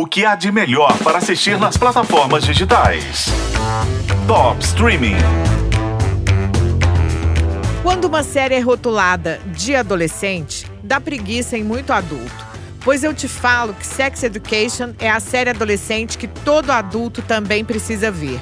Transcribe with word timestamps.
O 0.00 0.06
que 0.06 0.24
há 0.24 0.34
de 0.34 0.50
melhor 0.50 0.96
para 1.04 1.18
assistir 1.18 1.58
nas 1.58 1.76
plataformas 1.76 2.42
digitais? 2.42 3.26
Top 4.26 4.58
Streaming. 4.64 5.16
Quando 7.82 8.06
uma 8.06 8.22
série 8.22 8.54
é 8.54 8.60
rotulada 8.60 9.38
de 9.48 9.76
adolescente, 9.76 10.66
dá 10.82 10.98
preguiça 10.98 11.58
em 11.58 11.62
muito 11.62 11.92
adulto. 11.92 12.46
Pois 12.82 13.04
eu 13.04 13.12
te 13.12 13.28
falo 13.28 13.74
que 13.74 13.86
Sex 13.86 14.22
Education 14.22 14.94
é 14.98 15.10
a 15.10 15.20
série 15.20 15.50
adolescente 15.50 16.16
que 16.16 16.28
todo 16.28 16.70
adulto 16.70 17.20
também 17.20 17.62
precisa 17.62 18.10
ver. 18.10 18.40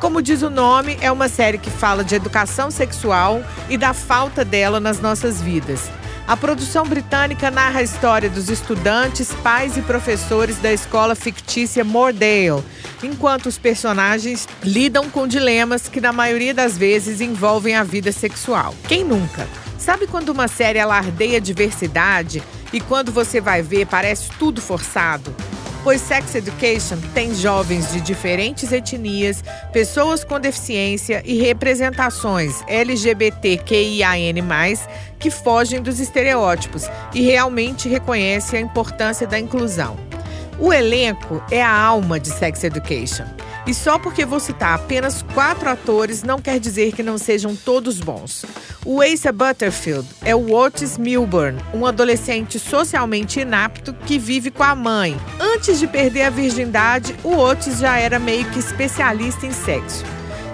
Como 0.00 0.22
diz 0.22 0.42
o 0.42 0.50
nome, 0.50 0.96
é 1.00 1.10
uma 1.10 1.28
série 1.28 1.58
que 1.58 1.70
fala 1.70 2.04
de 2.04 2.14
educação 2.14 2.70
sexual 2.70 3.42
e 3.68 3.76
da 3.76 3.92
falta 3.92 4.44
dela 4.44 4.78
nas 4.78 5.00
nossas 5.00 5.42
vidas. 5.42 5.90
A 6.26 6.38
produção 6.38 6.86
britânica 6.86 7.50
narra 7.50 7.80
a 7.80 7.82
história 7.82 8.30
dos 8.30 8.48
estudantes, 8.48 9.30
pais 9.42 9.76
e 9.76 9.82
professores 9.82 10.56
da 10.56 10.72
escola 10.72 11.14
fictícia 11.14 11.84
Mordale, 11.84 12.64
enquanto 13.02 13.44
os 13.44 13.58
personagens 13.58 14.48
lidam 14.62 15.10
com 15.10 15.28
dilemas 15.28 15.86
que, 15.86 16.00
na 16.00 16.14
maioria 16.14 16.54
das 16.54 16.78
vezes, 16.78 17.20
envolvem 17.20 17.76
a 17.76 17.84
vida 17.84 18.10
sexual. 18.10 18.74
Quem 18.88 19.04
nunca? 19.04 19.46
Sabe 19.78 20.06
quando 20.06 20.30
uma 20.30 20.48
série 20.48 20.78
alardeia 20.78 21.38
diversidade 21.38 22.42
e 22.72 22.80
quando 22.80 23.12
você 23.12 23.38
vai 23.38 23.60
ver 23.60 23.86
parece 23.86 24.30
tudo 24.38 24.62
forçado? 24.62 25.36
Pois 25.84 26.00
Sex 26.00 26.34
Education 26.34 26.98
tem 27.12 27.34
jovens 27.34 27.92
de 27.92 28.00
diferentes 28.00 28.72
etnias, 28.72 29.44
pessoas 29.70 30.24
com 30.24 30.40
deficiência 30.40 31.22
e 31.26 31.38
representações 31.38 32.62
LGBTQIAN+, 32.66 34.08
que 35.18 35.30
fogem 35.30 35.82
dos 35.82 36.00
estereótipos 36.00 36.84
e 37.14 37.20
realmente 37.20 37.86
reconhece 37.88 38.56
a 38.56 38.60
importância 38.60 39.26
da 39.26 39.38
inclusão. 39.38 40.13
O 40.58 40.72
elenco 40.72 41.42
é 41.50 41.62
a 41.62 41.70
alma 41.70 42.20
de 42.20 42.28
Sex 42.28 42.62
Education. 42.62 43.24
E 43.66 43.74
só 43.74 43.98
porque 43.98 44.24
vou 44.24 44.38
citar 44.38 44.74
apenas 44.74 45.22
quatro 45.34 45.68
atores 45.68 46.22
não 46.22 46.38
quer 46.38 46.60
dizer 46.60 46.92
que 46.92 47.02
não 47.02 47.18
sejam 47.18 47.56
todos 47.56 47.98
bons. 47.98 48.44
O 48.84 49.00
Asa 49.00 49.32
Butterfield 49.32 50.06
é 50.22 50.34
o 50.34 50.52
Otis 50.52 50.98
Milburn, 50.98 51.58
um 51.72 51.86
adolescente 51.86 52.58
socialmente 52.58 53.40
inapto 53.40 53.94
que 54.06 54.18
vive 54.18 54.50
com 54.50 54.62
a 54.62 54.74
mãe. 54.74 55.16
Antes 55.40 55.78
de 55.78 55.86
perder 55.86 56.22
a 56.22 56.30
virgindade, 56.30 57.16
o 57.24 57.36
Otis 57.36 57.78
já 57.78 57.98
era 57.98 58.18
meio 58.18 58.44
que 58.50 58.58
especialista 58.58 59.46
em 59.46 59.52
sexo. 59.52 60.04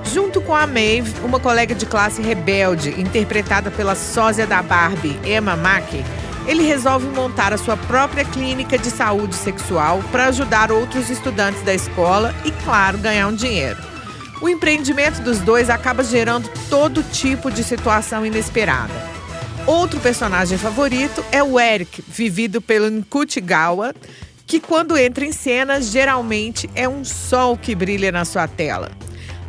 Junto 0.05 0.41
com 0.41 0.55
a 0.55 0.67
Maeve, 0.67 1.13
uma 1.25 1.39
colega 1.39 1.75
de 1.75 1.87
classe 1.87 2.23
rebelde, 2.23 3.01
interpretada 3.01 3.71
pela 3.71 3.95
sósia 3.95 4.47
da 4.47 4.63
Barbie, 4.63 5.19
Emma 5.25 5.57
Mackey, 5.57 6.05
ele 6.47 6.63
resolve 6.63 7.07
montar 7.09 7.53
a 7.53 7.59
sua 7.59 7.77
própria 7.77 8.25
clínica 8.25 8.79
de 8.79 8.91
saúde 8.91 9.35
sexual 9.35 10.03
para 10.11 10.27
ajudar 10.27 10.73
outros 10.73 11.11
estudantes 11.11 11.63
da 11.63 11.75
escola 11.75 12.35
e, 12.45 12.51
claro, 12.65 12.99
ganhar 12.99 13.29
um 13.29 13.35
dinheiro. 13.35 13.79
O 14.41 14.49
empreendimento 14.49 15.21
dos 15.21 15.39
dois 15.41 15.69
acaba 15.69 16.03
gerando 16.03 16.51
todo 16.69 17.03
tipo 17.03 17.51
de 17.51 17.63
situação 17.63 18.25
inesperada. 18.25 18.95
Outro 19.67 20.01
personagem 20.01 20.57
favorito 20.57 21.23
é 21.31 21.43
o 21.43 21.61
Eric, 21.61 22.03
vivido 22.09 22.63
pelo 22.63 22.91
Nkutigawa, 22.91 23.95
que 24.47 24.59
quando 24.59 24.97
entra 24.97 25.25
em 25.25 25.33
cena 25.33 25.81
geralmente 25.81 26.69
é 26.75 26.89
um 26.89 27.05
sol 27.05 27.57
que 27.57 27.75
brilha 27.75 28.11
na 28.11 28.25
sua 28.25 28.49
tela. 28.49 28.91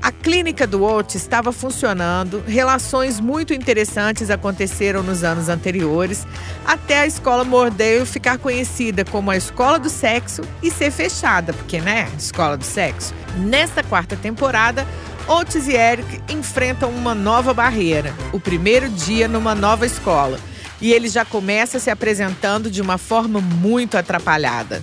A 0.02 0.12
clínica 0.12 0.66
do 0.66 0.84
Otis 0.84 1.22
estava 1.22 1.52
funcionando, 1.52 2.44
relações 2.48 3.20
muito 3.20 3.54
interessantes 3.54 4.32
aconteceram 4.32 5.04
nos 5.04 5.24
anos 5.24 5.48
anteriores, 5.48 6.26
até 6.66 7.02
a 7.02 7.06
escola 7.06 7.44
Mordale 7.44 8.06
ficar 8.08 8.40
conhecida 8.40 9.06
como 9.06 9.30
a 9.30 9.38
escola 9.38 9.78
do 9.78 9.90
sexo 9.90 10.42
e 10.64 10.72
ser 10.72 10.90
fechada, 10.90 11.54
porque, 11.54 11.80
né? 11.80 12.10
Escola 12.18 12.58
do 12.58 12.66
sexo. 12.66 13.14
Nesta 13.38 13.84
quarta 13.84 14.16
temporada, 14.16 14.88
Otis 15.28 15.68
e 15.68 15.76
Eric 15.76 16.20
enfrentam 16.34 16.90
uma 16.90 17.14
nova 17.14 17.54
barreira, 17.54 18.12
o 18.34 18.40
primeiro 18.40 18.90
dia 18.90 19.28
numa 19.28 19.54
nova 19.54 19.86
escola. 19.86 20.40
E 20.82 20.92
ele 20.92 21.10
já 21.10 21.24
começa 21.24 21.80
se 21.80 21.92
apresentando 21.92 22.72
de 22.72 22.82
uma 22.82 22.98
forma 22.98 23.40
muito 23.40 23.96
atrapalhada. 24.00 24.82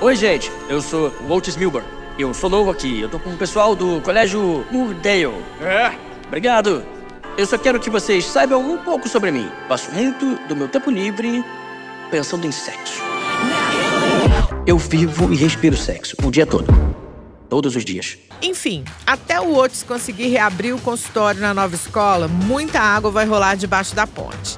Oi, 0.00 0.16
gente, 0.16 0.50
eu 0.68 0.82
sou 0.82 1.12
o 1.20 1.32
Otis 1.32 1.56
Milburn. 1.56 1.97
Eu 2.18 2.34
sou 2.34 2.50
novo 2.50 2.68
aqui, 2.68 3.00
eu 3.00 3.08
tô 3.08 3.16
com 3.20 3.30
o 3.30 3.36
pessoal 3.36 3.76
do 3.76 4.00
Colégio 4.00 4.66
Moordale. 4.72 5.44
É? 5.60 5.96
Obrigado. 6.26 6.84
Eu 7.36 7.46
só 7.46 7.56
quero 7.56 7.78
que 7.78 7.88
vocês 7.88 8.24
saibam 8.24 8.60
um 8.60 8.78
pouco 8.78 9.08
sobre 9.08 9.30
mim. 9.30 9.48
Passo 9.68 9.92
muito 9.92 10.36
do 10.48 10.56
meu 10.56 10.66
tempo 10.66 10.90
livre 10.90 11.44
pensando 12.10 12.44
em 12.44 12.50
sexo. 12.50 13.00
Eu 14.66 14.76
vivo 14.78 15.32
e 15.32 15.36
respiro 15.36 15.76
sexo 15.76 16.16
o 16.24 16.28
dia 16.28 16.44
todo. 16.44 16.66
Todos 17.48 17.76
os 17.76 17.84
dias. 17.84 18.18
Enfim, 18.42 18.84
até 19.06 19.40
o 19.40 19.54
Otis 19.54 19.84
conseguir 19.84 20.26
reabrir 20.26 20.74
o 20.74 20.80
consultório 20.80 21.40
na 21.40 21.54
nova 21.54 21.76
escola, 21.76 22.26
muita 22.26 22.80
água 22.80 23.12
vai 23.12 23.26
rolar 23.26 23.54
debaixo 23.54 23.94
da 23.94 24.08
ponte. 24.08 24.56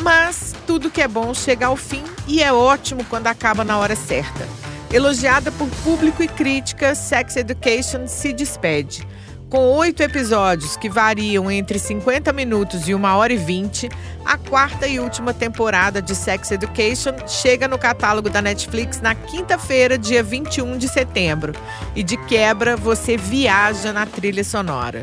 Mas 0.00 0.54
tudo 0.66 0.90
que 0.90 1.02
é 1.02 1.06
bom 1.06 1.34
chega 1.34 1.66
ao 1.66 1.76
fim 1.76 2.02
e 2.26 2.42
é 2.42 2.50
ótimo 2.50 3.04
quando 3.04 3.26
acaba 3.26 3.62
na 3.62 3.78
hora 3.78 3.94
certa. 3.94 4.63
Elogiada 4.94 5.50
por 5.50 5.68
público 5.82 6.22
e 6.22 6.28
crítica, 6.28 6.94
Sex 6.94 7.34
Education 7.34 8.06
se 8.06 8.32
despede. 8.32 9.04
Com 9.50 9.72
oito 9.72 10.04
episódios 10.04 10.76
que 10.76 10.88
variam 10.88 11.50
entre 11.50 11.80
50 11.80 12.32
minutos 12.32 12.88
e 12.88 12.94
uma 12.94 13.16
hora 13.16 13.32
e 13.32 13.36
20, 13.36 13.88
a 14.24 14.38
quarta 14.38 14.86
e 14.86 15.00
última 15.00 15.34
temporada 15.34 16.00
de 16.00 16.14
Sex 16.14 16.52
Education 16.52 17.26
chega 17.26 17.66
no 17.66 17.76
catálogo 17.76 18.30
da 18.30 18.40
Netflix 18.40 19.00
na 19.00 19.16
quinta-feira, 19.16 19.98
dia 19.98 20.22
21 20.22 20.78
de 20.78 20.86
setembro. 20.86 21.54
E 21.96 22.04
de 22.04 22.16
quebra, 22.16 22.76
você 22.76 23.16
viaja 23.16 23.92
na 23.92 24.06
trilha 24.06 24.44
sonora. 24.44 25.02